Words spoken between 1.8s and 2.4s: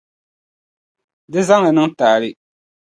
taali.